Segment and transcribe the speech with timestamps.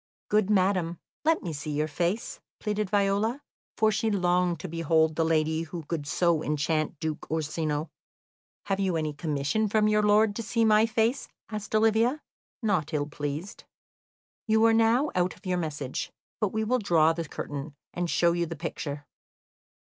[0.29, 3.43] "Good madam, let me see your face," pleaded Viola,
[3.77, 7.91] for she longed to behold the lady who could so enchant Duke Orsino.
[8.63, 12.19] "Have you any commission from your lord to see my face?" asked Olivia,
[12.63, 13.63] not ill pleased.
[14.47, 18.31] "You are now out of your message; but we will draw the curtain, and show
[18.31, 19.05] you the picture.